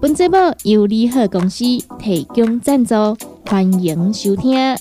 [0.00, 1.62] 本节目由利好公司
[1.98, 2.94] 提供赞助，
[3.44, 4.74] 欢迎收听。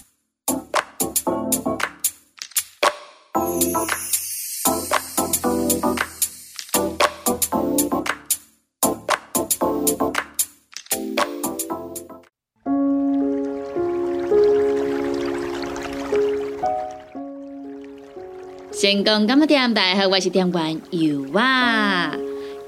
[18.72, 19.74] 成功干么点？
[19.74, 22.16] 大家好，我是店员尤啊。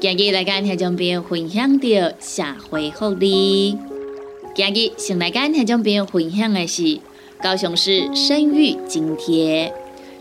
[0.01, 1.87] 今日来跟听众朋友分享到
[2.19, 3.77] 社会福利。
[4.55, 6.97] 今日先来跟听众朋友分享的是
[7.39, 9.71] 高雄市生育津贴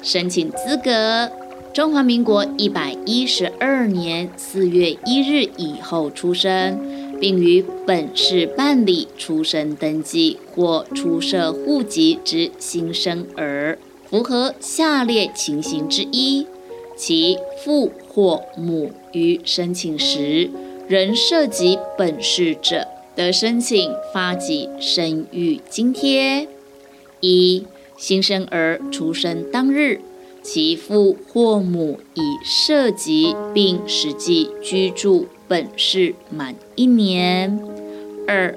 [0.02, 1.32] 申请资格：
[1.72, 6.78] 中华民国一百一十二年四月一日以后出生，
[7.18, 13.78] 并于本市办理出生登记或出设户籍之新生儿，
[14.10, 16.46] 符合下列情形之一。
[16.98, 17.90] 其父
[18.20, 20.50] 或母于申请时
[20.86, 26.46] 仍涉及本市者，得申请发给生育津贴。
[27.20, 27.64] 一、
[27.96, 30.02] 新生儿出生当日，
[30.42, 37.58] 其父或母已涉及并实际居住本市满一年。
[38.28, 38.54] 二、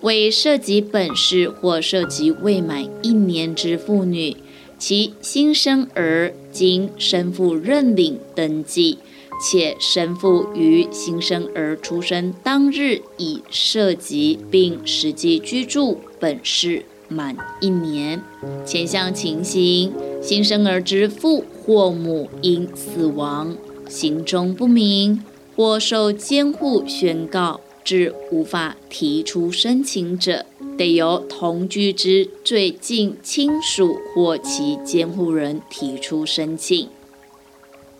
[0.00, 4.36] 未涉及本市或涉及未满一年之妇女。
[4.84, 8.98] 其新生儿经生父认领登记，
[9.40, 18.20] 且生父于新生儿出生当日已涉及并实际居住本市满一年，
[18.66, 23.56] 前项情形，新生儿之父或母因死亡、
[23.88, 25.22] 行踪不明
[25.54, 27.60] 或受监护宣告。
[27.84, 36.88] 致无法提出申请者，得由同居之最近亲属或其监护人提出申请。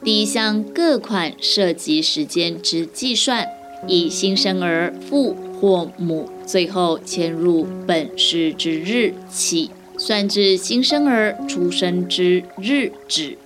[0.04, 3.46] 第一项各款涉及时间之计算，
[3.86, 13.38] 以新生儿父或母最后迁入本市之日起，算至新生儿出生之日止。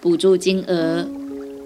[0.00, 1.08] 补助金额，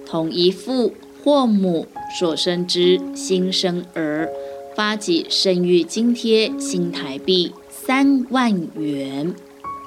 [0.04, 0.92] 同一父
[1.24, 1.86] 或母。
[2.14, 4.28] 所生之新生儿
[4.74, 9.34] 发给生育津贴新台币三万元。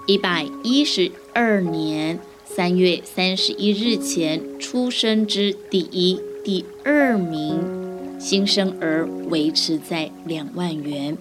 [0.05, 7.59] 一百一十二年三月三十一日前出生之第一、第二名
[8.19, 11.17] 新生儿维持在两万元，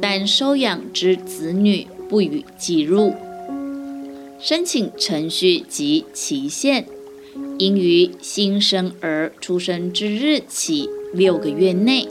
[0.00, 3.14] 但收养之子女不予计入。
[4.38, 6.86] 申请程序及期限。
[7.60, 12.08] 应于新生儿出生之日起六个月内，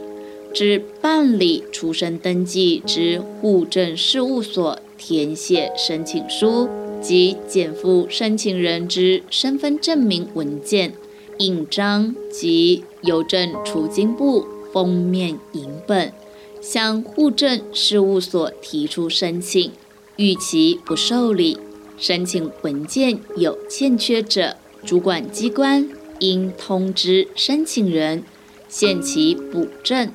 [0.54, 6.70] 至办理出生登记之户政事务所填写申请书
[7.02, 10.94] 及减负申请人之身份证明文件、
[11.40, 16.14] 印章及邮政储金部封面影本，
[16.62, 19.72] 向户政事务所提出申请。
[20.18, 21.58] 逾期不受理，
[21.98, 24.58] 申请文件有欠缺者。
[24.86, 25.88] 主管机关
[26.20, 28.24] 应通知申请人，
[28.68, 30.08] 限期补正；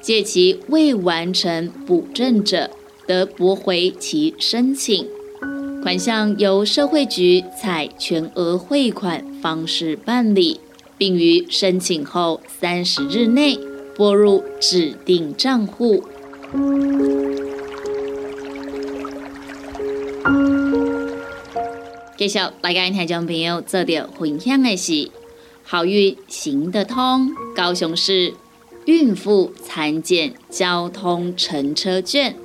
[0.00, 2.70] 借其未完成补正者，
[3.06, 5.06] 得驳回其申请。
[5.82, 10.60] 款项由社会局采全额汇款方式办理，
[10.98, 13.58] 并于申请后三十日内
[13.96, 16.04] 拨入指定账户。
[22.20, 25.10] 继续来跟听众朋友做着分享的是
[25.62, 28.34] 好运行得通高雄市
[28.84, 32.36] 孕妇产检交通乘车券，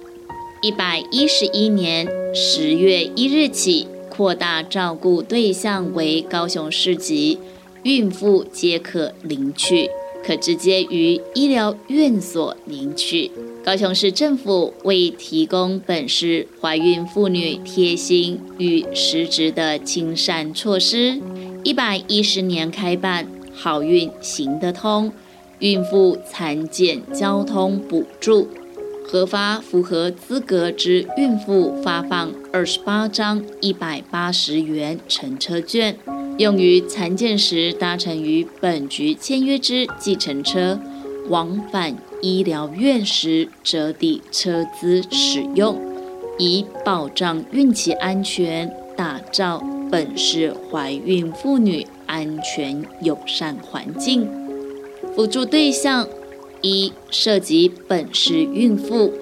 [0.62, 7.38] 一百一十一年十月一日起扩大照顾对象为高雄市级
[7.84, 9.90] 孕妇皆可领取。
[10.24, 13.30] 可直接于医疗院所领取。
[13.66, 21.20] 高雄市政府为提供本市怀孕妇女贴心与实质的亲善措施，
[21.64, 25.12] 一百一十年开办好运行得通
[25.58, 28.48] 孕妇产检交通补助。
[29.04, 35.98] 核发符合资格之孕妇发放二十八张一百八十元乘车券，
[36.38, 40.80] 用于产检时搭乘与本局签约之计程车
[41.30, 45.80] 往返医疗院时折抵车资使用，
[46.38, 54.28] 以保障孕期安全，打造本市怀孕妇女安全友善环境。
[55.16, 56.08] 辅助对象
[56.62, 59.14] 一涉及本市孕妇，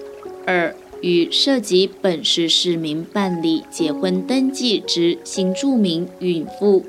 [0.46, 6.84] 二与涉及本市市民办理结婚登记之新住民孕妇。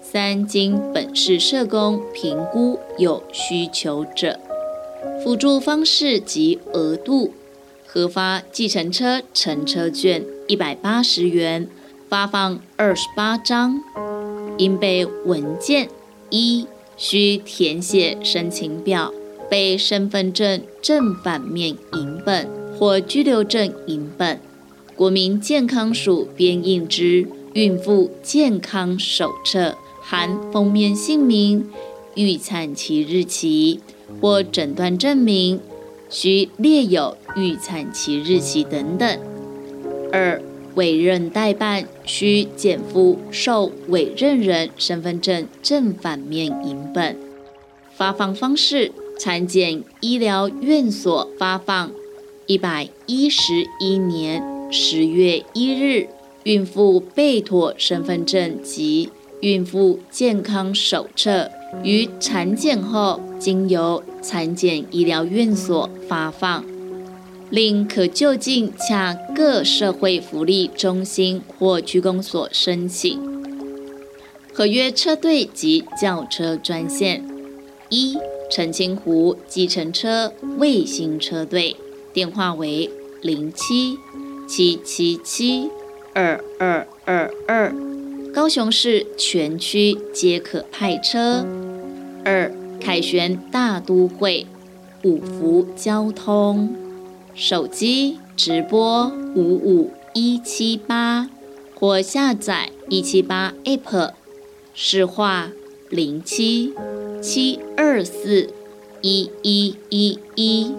[0.00, 4.38] 三经本市社工评估有需求者，
[5.22, 7.32] 辅助方式及额度：
[7.86, 11.68] 核发计程车乘车券一百八十元，
[12.08, 13.80] 发放二十八张。
[14.58, 15.88] 应备文件：
[16.30, 16.66] 一、
[16.96, 19.12] 需填写申请表，
[19.48, 24.40] 备身份证正反面影本或居留证影本，
[24.96, 29.76] 国民健康署编印之孕妇健康手册。
[30.04, 31.70] 含封面姓名、
[32.16, 33.80] 预产期日期
[34.20, 35.60] 或诊断证明，
[36.08, 39.18] 需列有预产期日期等等。
[40.12, 40.40] 二、
[40.74, 47.16] 委任代办需减负受委任人身份证正反面影本。
[47.94, 51.90] 发放方式：产检医疗院所发放。
[52.46, 56.08] 一百一十一年十月一日，
[56.44, 59.10] 孕妇备妥身份证及。
[59.40, 61.50] 孕妇健康手册
[61.82, 66.64] 于产检后，经由产检医疗院所发放，
[67.50, 73.20] 另可就近洽各社会福利中心或区公所申请。
[74.52, 77.24] 合约车队及轿车专线：
[77.88, 78.16] 一、
[78.50, 81.74] 澄清湖计程车卫星车队，
[82.12, 82.90] 电话为
[83.22, 83.96] 零七
[84.46, 85.70] 七七七
[86.12, 87.91] 二二二二。
[88.34, 91.46] 高雄市全区皆可派车。
[92.24, 92.50] 二
[92.80, 94.46] 凯旋大都会
[95.02, 96.74] 五福交通
[97.34, 101.28] 手机直播五五一七八
[101.74, 104.12] 或下载一七八 app
[104.72, 105.50] 市话
[105.90, 106.72] 零七
[107.20, 108.48] 七二四
[109.02, 110.74] 一一一一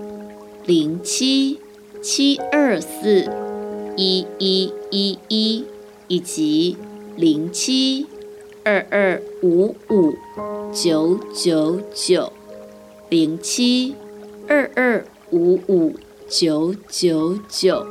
[0.65, 1.59] 零七
[2.01, 3.29] 七二四
[3.95, 5.65] 一一一一
[6.07, 6.75] 以及。
[7.15, 8.07] 零七
[8.63, 10.15] 二二五五
[10.73, 12.33] 九九九，
[13.09, 13.95] 零七
[14.47, 15.95] 二二五五
[16.27, 17.85] 九九九，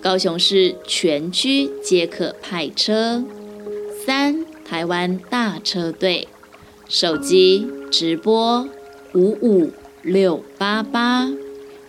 [0.00, 3.22] 高雄市全区皆可派车。
[4.04, 6.26] 三台湾大车队，
[6.88, 8.68] 手机直播
[9.14, 9.70] 五五
[10.02, 11.30] 六八八，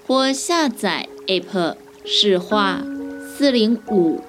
[0.05, 1.75] 或下载 App
[2.05, 2.83] 视话
[3.35, 4.21] 四零五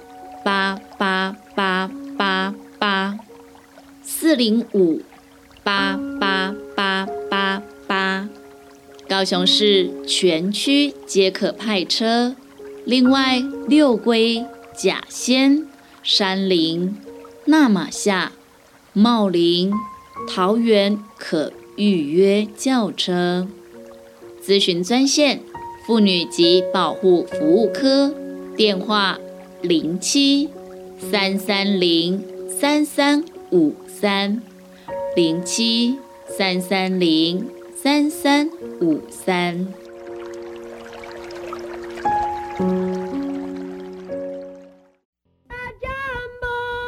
[0.43, 1.91] 八八八。
[2.21, 3.19] 八八
[4.03, 5.01] 四零五
[5.65, 8.29] 八八八八八，
[9.09, 12.37] 高雄市全区皆可派车。
[12.85, 14.45] 另外，六龟、
[14.77, 15.67] 甲仙、
[16.03, 16.95] 山林、
[17.47, 18.33] 纳马夏、
[18.93, 19.73] 茂林、
[20.29, 23.49] 桃园可预约轿车。
[24.45, 25.41] 咨询专线：
[25.87, 28.15] 妇女及保护服务科，
[28.55, 29.19] 电话
[29.63, 30.51] 零七。
[31.01, 32.23] 三三零
[32.61, 34.43] 三三五三
[35.17, 38.49] 零七三三零三三
[38.81, 39.67] 五三。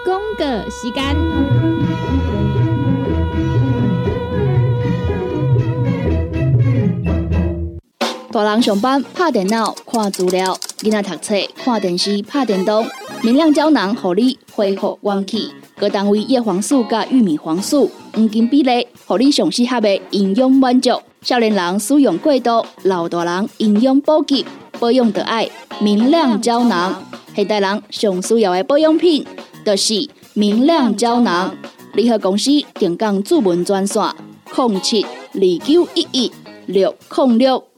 [0.04, 1.02] 公个时间。
[8.30, 12.86] 大人上班拍电脑看资料，囡仔读册看电视拍电动。
[13.24, 15.48] 明亮胶囊，合你恢复元气。
[15.78, 20.90] 各单位叶黄素加玉米黄素黄金比例，合你上适合的营养满足。
[21.20, 24.44] 少年人使用过度，老大人营养补给，
[24.80, 25.48] 保养的爱
[25.80, 27.00] 明亮胶囊。
[27.36, 29.24] 现代人上需要的保养品，
[29.64, 31.54] 就是明亮胶囊。
[31.94, 34.02] 联合公司定岗主文专线：
[34.52, 36.32] 零七二九一一
[36.66, 37.71] 六零六。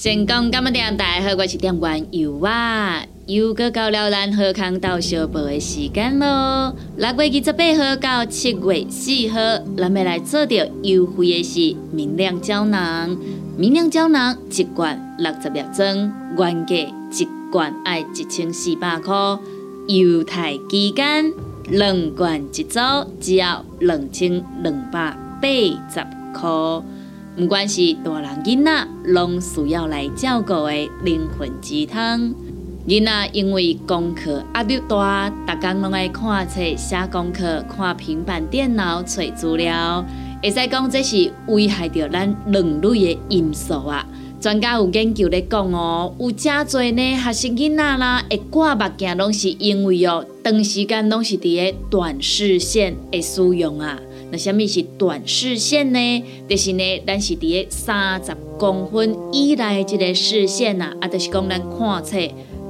[0.00, 6.72] 成功今日点大好，我是点员游啊，又过到了咱河康岛小报的时间咯。
[6.96, 9.40] 六月二十八号到七月四号，
[9.76, 13.18] 咱要来做着优惠的是明亮胶囊。
[13.56, 19.12] 明亮胶囊一罐六十粒装，原价一罐要一千四百块，
[19.88, 21.32] 优待期间
[21.70, 22.78] 两罐一组，
[23.20, 25.48] 只要两千两百八
[25.90, 26.84] 十块。
[27.38, 30.72] 不管是大人囡仔，拢需要来照顾的
[31.04, 32.34] 灵魂鸡汤。
[32.88, 40.04] 囡仔因为功课压力大，逐工拢爱看册、写功课、看平板电脑、找资料，
[40.42, 44.04] 会使讲这是危害着咱人类的因素啊。
[44.40, 53.96] 专家有研究咧讲哦，有正侪呢学生囡仔啦，会挂目镜，拢是因为哦，长时间拢是伫咧短视线的使用啊。
[54.30, 56.24] 那什么是短视线呢？
[56.48, 62.16] 就是呢，咱是伫咧三十公分以内即个视线呐，啊，就是讲咱看册。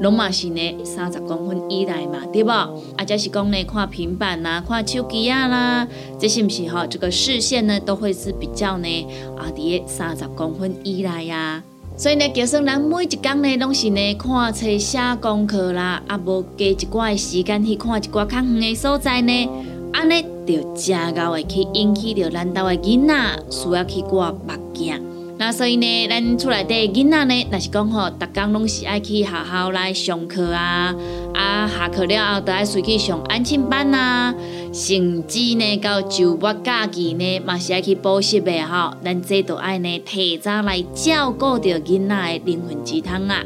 [0.01, 2.51] 拢嘛是呢，三十公分以内嘛，对无？
[2.51, 5.89] 啊，则是讲呢，看平板啦，看手机啊啦，
[6.21, 6.87] 这是毋是吼？
[6.87, 11.61] 这个视线呢，都会是比较呢，啊，伫三十公分以内呀。
[11.97, 19.51] 所以呢，就算咱每一工呢，拢是呢，看册写功课啦，啊，无加一寡时间去看一寡较远的所在呢，
[19.93, 24.39] 安尼就真够会去引起着咱兜的囡仔需要去挂目
[24.73, 25.01] 镜。
[25.41, 30.93] 那所以呢，咱厝内底囡仔呢，若是讲吼，逐工拢是爱去学校来上课啊，
[31.33, 34.35] 啊，下课了后，都爱随去上安亲班啊，
[34.73, 38.91] 甚至呢，到周末假期呢，嘛是爱去补习的吼。
[39.05, 43.45] 咱这都爱呢，提早来照顾着囡仔的灵魂鸡汤啊。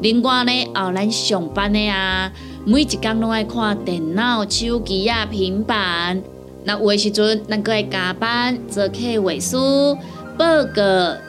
[0.00, 2.30] 另外呢，后咱上班的啊，
[2.64, 6.22] 每一工拢爱看电脑、手机啊、平板。
[6.64, 9.96] 那有诶时阵，咱搁爱加班做客位书。
[10.38, 10.82] 报告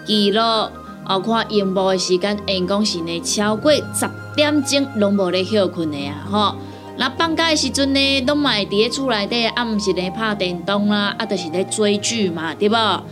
[0.05, 6.55] 记录，哦，看荧幕的时间，因讲是呢超过十点钟，拢无咧休困的啊，吼。
[6.97, 13.03] 那放假的时阵呢，拢嘛会伫咧厝内底，啊，毋是咧拍电动啦，啊，就是咧追剧嘛，对无？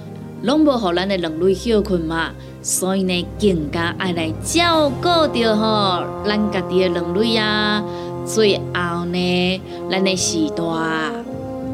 [0.44, 7.84] 拢无互咱的两类休困嘛，所以呢，更加爱来照顾着吼，咱家己的两类啊。
[8.26, 10.64] 最后呢，咱的时代，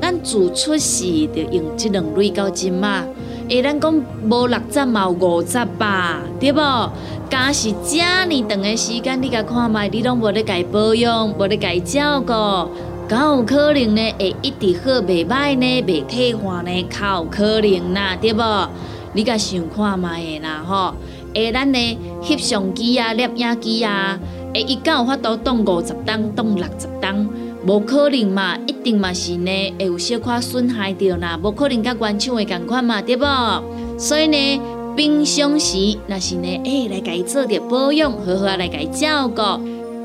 [0.08, 1.04] 咱自出世
[1.36, 3.04] 就用即两类到今嘛。
[3.50, 3.94] 诶，咱讲
[4.30, 6.90] 无六十嘛有五十吧，对无？
[7.30, 12.72] 假是遮尔长的时间，你甲看卖，你拢无咧家保养，无咧家照顾，
[13.06, 14.14] 敢有可能呢？
[14.18, 15.84] 会一直好袂歹呢？
[15.84, 16.88] 袂退化呢？
[16.90, 18.70] 较有可能啦，对无？
[19.12, 20.94] 你甲想看卖的啦吼？
[21.34, 24.18] 诶，咱呢翕相机啊、摄影机啊，
[24.54, 27.28] 诶，伊敢有法度当五十档、当六十档？
[27.68, 33.26] 无可能嘛，一定嘛是呢，会有小可损害着啦，无可能甲原厂的共款嘛，对无？
[34.00, 34.62] 所以呢，
[34.96, 39.42] 平常时若是呢，哎，来家做着保养，好好来家照顾。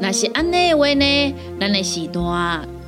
[0.01, 2.21] 若是安尼的话呢，咱的时代，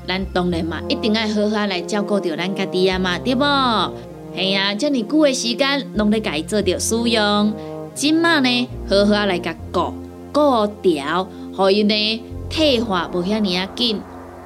[0.09, 3.93] 咱当然嘛，一定爱好好来照顾着咱家己啊嘛，对无？
[4.37, 7.53] 系啊，遮尼久的时间，拢咧家做着使用，
[7.95, 9.95] 今嘛呢，好好来甲顾
[10.33, 14.01] 顾调，互伊呢退化无遐尔啊紧。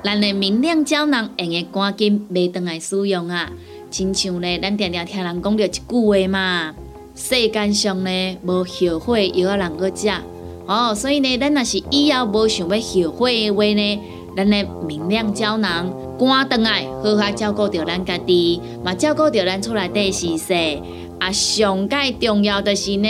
[0.05, 3.51] 咱的明亮胶囊用个赶紧买回来使用啊！
[3.91, 6.75] 亲像呢，咱常常听人讲着一句话嘛，
[7.17, 10.09] 世间上呢无后悔药啊人个食
[10.67, 14.01] 哦，所以呢，咱若是以后无想要后悔的话呢，
[14.37, 20.55] 咱的明亮胶囊赶回来好好照顾着咱家己，嘛照顾着咱厝内底事势。
[21.19, 23.09] 啊，上界重要的是呢，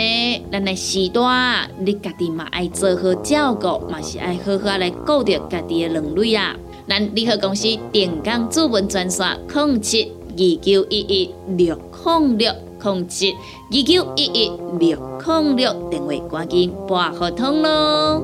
[0.51, 6.55] 咱的时代，你家己嘛爱做好照顾，嘛是爱好好来顾着家己的两类啊。
[6.89, 18.23] 咱联合公司电工主文专线：零七二九一一六零六零七二九一一六零六，电话赶紧拨合通咯。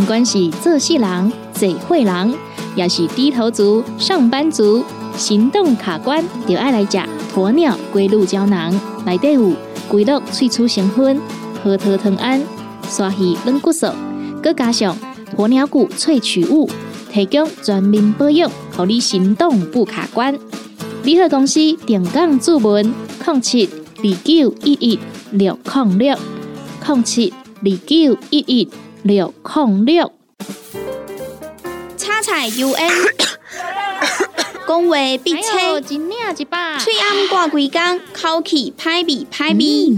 [0.00, 2.34] 不管是做事人、嘴会人，
[2.74, 4.82] 也是低头族、上班族，
[5.18, 6.96] 行动卡关，就爱来吃
[7.34, 8.72] 鸵鸟龟鹿胶囊。
[9.04, 9.52] 内底有
[9.86, 11.20] 龟鹿萃取成分，
[11.62, 12.42] 核桃藤胺。
[12.94, 13.86] 刷鱼软骨素，
[14.42, 14.94] 佮加上
[15.34, 16.68] 鸵鸟骨萃取物，
[17.10, 20.38] 提供全面保养，让你行动不卡关。
[21.02, 22.94] 联合公司定岗注文：
[23.26, 24.98] 零七二九一一
[25.30, 26.18] 六零六
[26.86, 27.32] 零七
[27.62, 28.68] 二九一一
[29.02, 30.12] 六零六。
[31.96, 32.90] 叉彩 U N，
[34.68, 35.98] 讲话必切，嘴
[37.00, 39.96] 暗挂几工，口气歹味歹味。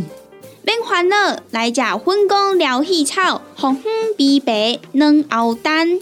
[0.67, 6.01] 免烦恼，来食粉工疗气草，红粉枇杷软藕丹，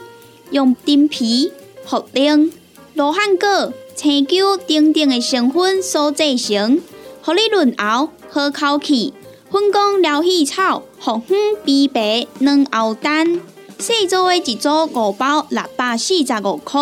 [0.52, 1.52] 用丁皮、
[1.84, 2.52] 茯苓、
[2.94, 6.80] 罗汉果、青椒等等的成分所制成，
[7.20, 9.12] 合你润喉好口气。
[9.50, 13.40] 粉工疗气草，红粉枇杷软藕丹，
[13.80, 16.80] 细组的一组五包六百四十五块，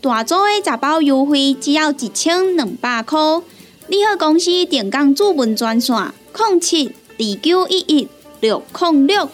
[0.00, 3.18] 大组的十包优惠只要一千两百块。
[3.88, 5.96] 你好，公司电工主文专线：
[6.32, 6.92] 控七。
[7.18, 8.08] 二九一一
[8.42, 9.26] 六零六。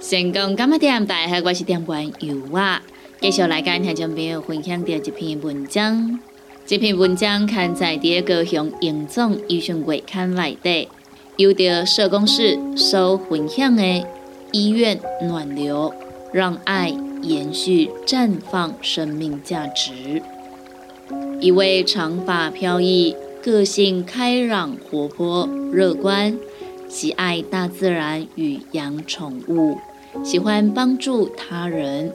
[0.00, 2.82] 成功今日点大家我是点关油啊，
[3.20, 6.18] 继续来跟听众朋友分享到一篇文章。
[6.66, 10.88] 这篇文章刊载在高雄营总医讯月刊内底，
[11.36, 14.04] 由着社工室所分享的
[14.50, 15.94] 医院暖流，
[16.32, 16.88] 让爱
[17.22, 20.20] 延续绽放生命价值。
[21.40, 26.36] 一位长发飘逸、个性开朗、活泼、乐观，
[26.88, 29.78] 喜爱大自然与养宠物，
[30.24, 32.12] 喜欢帮助他人，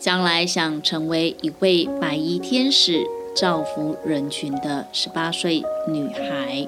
[0.00, 3.04] 将来想成为一位白衣天使，
[3.36, 6.66] 造福人群的十八岁女孩。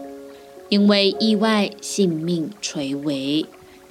[0.69, 3.47] 因为意外性命垂危，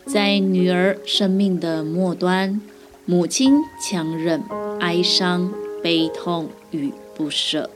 [0.05, 2.61] 在女儿生命的末端，
[3.05, 4.41] 母亲强忍
[4.79, 5.53] 哀伤、
[5.83, 7.69] 悲痛与不舍，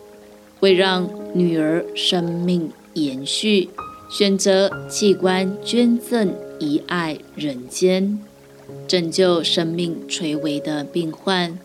[0.59, 3.69] 为让女儿生命延续，
[4.09, 8.19] 选择器官捐赠遗爱人间，
[8.87, 11.57] 拯救生命垂危的病患，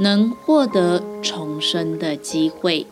[0.00, 2.86] 能获得重生的机会。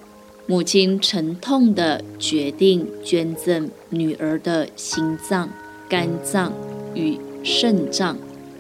[0.47, 5.49] 母亲沉痛地决定捐赠女儿的心脏、
[5.89, 6.53] 肝脏
[6.95, 8.19] 与肾脏。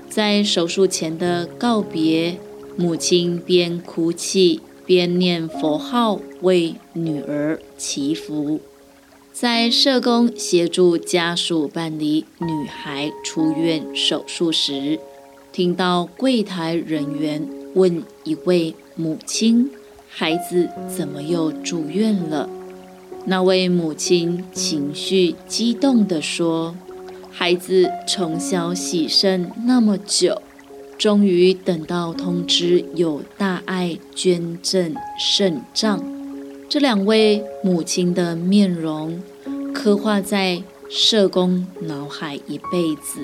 [0.09, 2.39] 在手术前的告别，
[2.77, 8.61] 母亲边哭泣边念佛号为女儿祈福。
[9.33, 15.01] 在社工协助家属办理女孩出院手术时，
[15.53, 19.71] 听到柜台人员问一位母亲。
[20.09, 22.49] 孩子怎么又住院了？
[23.25, 26.77] 那位母亲情绪激动地说
[27.33, 30.41] ：“孩子从小喜肾那么久，
[30.99, 36.03] 终于等到通知有大爱捐赠肾脏。”
[36.69, 39.23] 这两位母亲的面容
[39.73, 43.21] 刻画在社工脑海一辈子。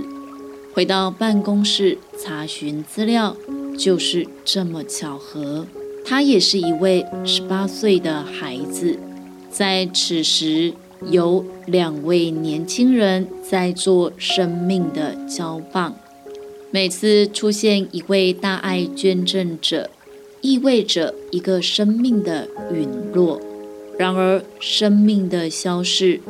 [0.72, 3.36] 回到办公室查询资料，
[3.76, 5.66] 就是这么巧合。
[6.04, 8.98] 他也是一位十八岁的孩子，
[9.50, 10.72] 在此时
[11.10, 15.94] 有两位年轻人在做生命的交棒。
[16.72, 19.90] 每次出现一位大爱捐赠者，
[20.40, 23.40] 意味着一个生命的陨落。
[23.98, 26.20] 然而，生命的消逝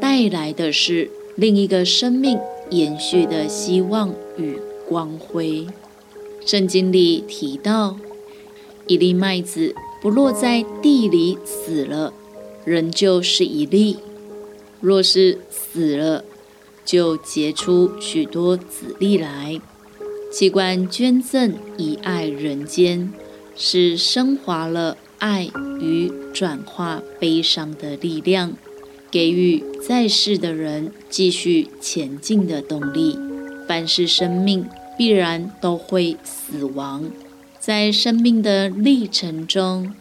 [0.00, 2.38] 带来的是另一个生命
[2.70, 4.56] 延续的希望与
[4.88, 5.66] 光辉。
[6.46, 7.96] 圣经里提到。
[8.86, 12.10] 一粒麦子不落在地里死了，
[12.64, 13.96] 仍旧是一粒；
[14.80, 16.24] 若是死了，
[16.86, 19.60] 就结出许多子粒来。
[20.30, 23.10] 器官捐赠以爱人间，
[23.56, 25.48] 是升华了爱
[25.80, 28.52] 与转化悲伤的力量，
[29.10, 33.18] 给予在世的人继续前进的动力。
[33.66, 34.66] 凡是生命，
[34.98, 37.10] 必然都会死亡。
[37.58, 39.94] 在生命的历程中，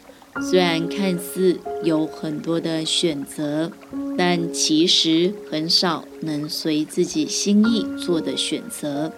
[0.51, 3.71] 虽然看似有很多的选择，
[4.17, 9.13] 但其实很少能随自己心意做的选择。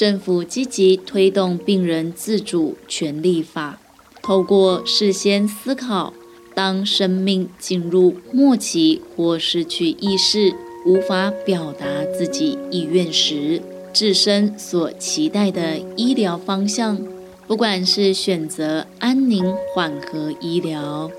[0.00, 3.78] 政府积极推动病人自主权利法，
[4.22, 6.14] 透过事先思考，
[6.54, 10.54] 当生命进入末期或失去意识、
[10.86, 11.84] 无法表达
[12.16, 13.60] 自己意愿时，
[13.92, 16.98] 自身所期待的医疗方向。
[17.46, 21.10] 不管是选择安宁缓和医疗，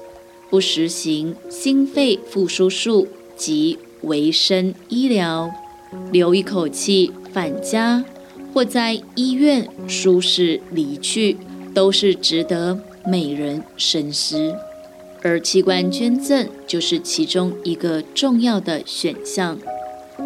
[0.49, 5.51] 不实行心肺复苏术及维生医疗，
[6.11, 8.03] 留一口气返家，
[8.53, 11.37] 或在医院舒适离去，
[11.73, 14.55] 都是值得每人深思。
[15.21, 19.57] 而器官捐赠就是其中一个重要的选项。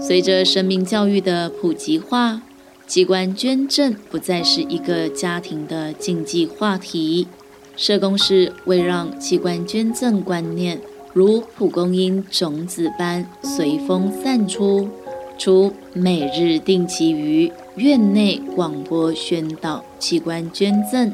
[0.02, 2.42] 随着生命教育的普及化。
[2.88, 7.28] 器官捐赠不再是一个家庭的禁忌话题。
[7.76, 10.80] 社工是为让器官捐赠观念
[11.12, 14.88] 如蒲公英种子般随风散出，
[15.38, 21.14] 除每日定期于院内广播宣导器官捐赠，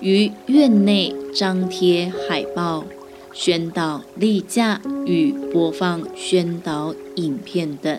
[0.00, 2.84] 于院内张贴海报
[3.32, 7.98] 宣导例假与播放宣导影片等。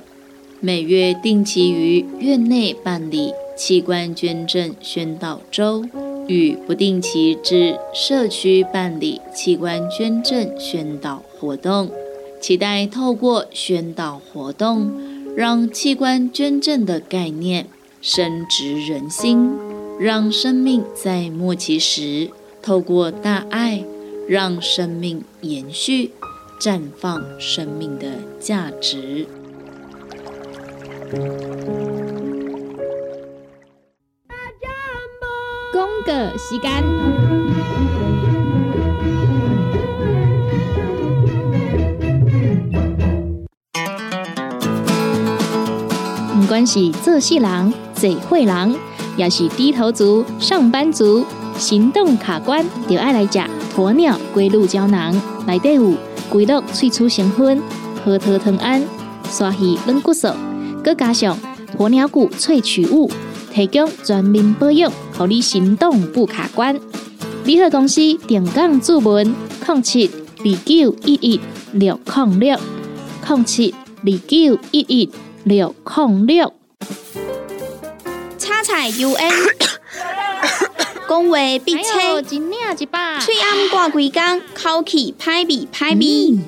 [0.59, 5.83] 每月定期于院内办理器官捐赠宣导周，
[6.27, 11.89] 与不定期至社区办理器官捐赠宣导活动，
[12.39, 14.91] 期待透过宣导活动，
[15.35, 17.67] 让器官捐赠的概念
[18.01, 19.51] 深植人心，
[19.99, 22.29] 让生命在末期时
[22.61, 23.83] 透过大爱，
[24.27, 26.11] 让生命延续，
[26.59, 28.05] 绽放生命的
[28.39, 29.25] 价值。
[35.71, 36.83] 公个时间，
[46.65, 48.75] 是做事人、嘴会人，
[49.17, 51.25] 也是低头族、上班族，
[51.57, 53.39] 行动卡关，就爱来吃
[53.75, 55.19] 鸵鸟龟鹿胶囊。
[55.45, 55.93] 内底有
[56.29, 57.61] 龟鹿萃取成分，
[58.03, 58.83] 核桃藤胺、
[59.29, 60.27] 刷鱼软骨素，
[60.83, 61.37] 佮加上
[61.77, 63.09] 鸵鸟骨萃取物，
[63.53, 66.79] 提供全面保养，让你行动不卡关。
[67.45, 69.35] 联合公司定岗注文：
[69.67, 71.39] 零七二九一一
[71.73, 72.57] 六零六
[73.27, 73.73] 零七
[74.03, 75.09] 二九一一
[75.43, 76.53] 六零六。
[78.37, 79.31] 叉彩 U N，
[81.07, 82.39] 讲话必切，嘴
[83.41, 86.39] 暗挂几工，口气歹味歹味。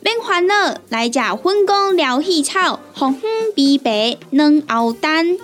[0.00, 5.38] 免烦恼，来食粉公疗气草，红粉枇杷软藕丹，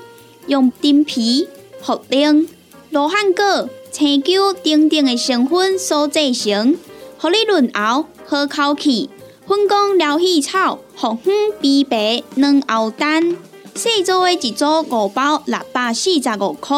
[0.49, 1.49] 用丁皮、
[1.85, 2.49] 茯苓、
[2.91, 3.69] 罗汉果。
[3.91, 6.77] 青椒丁丁的成分所制成，
[7.17, 9.09] 合你润喉好口气。
[9.49, 13.35] 粉工疗气草、红粉枇杷软藕丹，
[13.75, 16.77] 细组的一组五包六百四十五块，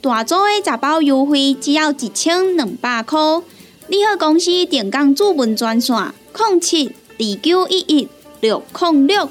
[0.00, 3.20] 大组的十包优惠只要一千两百块。
[3.88, 5.94] 你好，公司电工主文专线：
[6.38, 8.08] 零七二九一一
[8.40, 9.28] 六零六。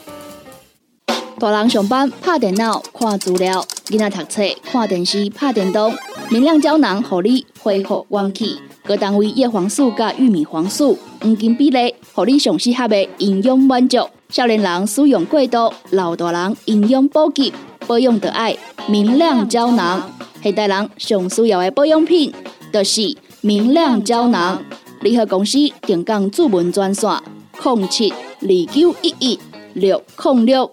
[1.39, 5.91] 大人上班拍电脑看资料，囡仔读册看电视拍电动。
[6.29, 8.59] 明亮胶囊，合你恢复元气。
[8.85, 13.97] 各单位叶黄素加玉米黄素黄金比例，互你上适合的营养满足。
[14.29, 17.51] 少年人使用过度，老大人营养补给，
[17.87, 18.55] 保养的爱
[18.87, 20.07] 明亮胶囊。
[20.43, 22.31] 现代人上需要的保养品，
[22.71, 24.61] 就是明亮胶囊。
[25.01, 27.09] 联合公司定岗主文专线：
[27.63, 29.39] 零七二九一一
[29.73, 30.71] 六零六。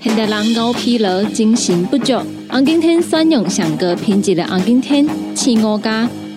[0.00, 2.14] 现代人熬疲劳，精神不足。
[2.48, 6.08] 红景天选用上个品质的红景天，青五加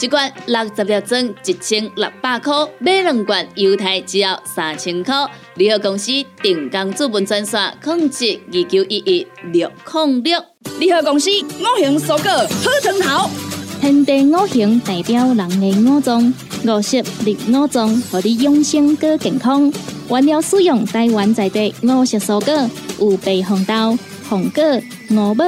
[0.00, 5.14] 一罐六十粒装，一千六百块；买两罐，犹太只要三千块。
[5.56, 6.10] 联合公司
[6.42, 10.42] 定岗资本专线：控制二九一一六零六。
[10.78, 13.30] 联合公司五行蔬果好藤头，
[13.78, 16.32] 天地五行代表人的五脏，
[16.64, 19.70] 五色绿五脏，让你养生更健康。
[20.08, 23.98] 原料使用台湾在地五色蔬果，有白红豆、
[24.30, 24.62] 红果、
[25.10, 25.44] 五宝、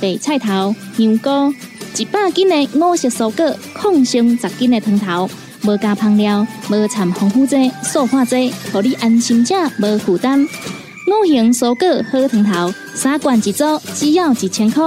[0.00, 1.54] 白菜头、香菇。
[1.98, 5.28] 一百斤的五色蔬果，抗性十斤的汤头，
[5.64, 10.42] 无加香料，无掺防腐剂、塑化剂，让你安心吃，无负担。
[10.42, 14.82] 五行蔬果好汤头，三罐一组，只要一千块。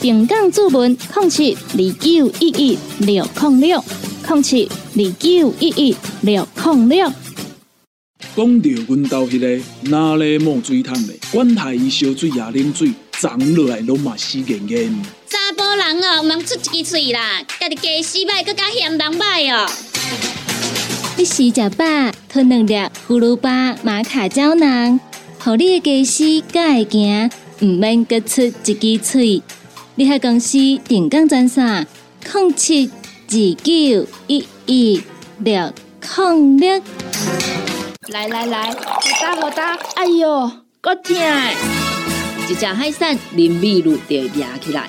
[0.00, 3.84] 平港注文：零七二九一一六零六
[4.28, 7.12] 零七二九一一六零六。
[8.36, 15.17] 讲到阮兜迄个哪里冒水桶的，管他伊烧水也冷水，长落来拢嘛死严严。
[15.28, 19.70] 查甫人哦，毋通出一支嘴啦，家己家洗歹，更加嫌人歹哦。
[21.18, 21.84] 你食食饱，
[22.30, 22.74] 吞两粒
[23.06, 24.98] 葫芦巴、玛卡胶囊，
[25.38, 29.42] 互你的家洗更会行，毋免各出一支嘴。
[29.96, 31.86] 你喺公司定岗专线：
[32.32, 32.90] 零七
[33.28, 35.02] 二九一一
[35.40, 35.72] 六
[36.16, 36.82] 零六。
[38.08, 38.76] 来来来，好
[39.20, 41.14] 打好打，哎哟，够痛！
[42.48, 44.88] 一只海扇林密路就压起来。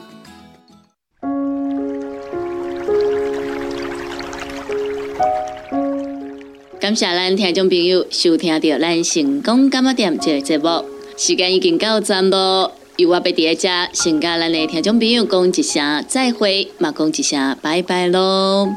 [6.91, 10.83] 感谢咱听众朋友收听到咱成功感冒店这个节目，
[11.15, 12.69] 时间已经到站咯。
[12.97, 18.67] 由我贝伫遮，先甲咱的听众朋友讲一声再会，嘛讲一声拜拜咯。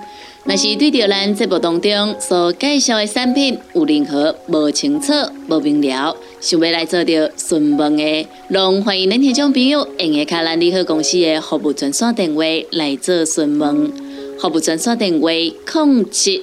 [0.45, 5.13] 若是对着咱节目当中所介绍的产品有任何无清楚、
[5.49, 13.93] 无明了，想要来做着询问的，拢欢迎恁听众朋友用下卡咱利好公司的服务专线电话来做询问。
[14.39, 16.43] 服务专线电话：零七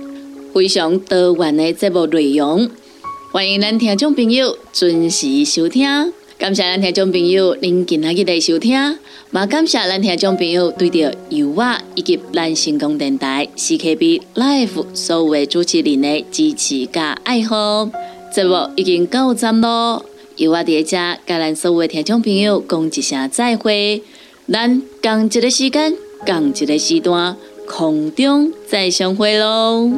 [0.53, 2.69] 非常多元的节目内容，
[3.31, 5.87] 欢迎咱听众朋友准时收听。
[6.37, 8.73] 感谢咱听众朋友您今日的收听，
[9.31, 17.89] 也感谢咱听众朋友对着油画以及咱成功电台 CKB Life 所有的主持人的支持加爱好。
[18.33, 20.03] 节目已经到站咯，
[20.35, 24.01] 油画在遮甲咱所有的听众朋友讲一声再会，
[24.51, 27.37] 咱共一个时间，共一个时段，
[27.67, 29.91] 空中再相会咯。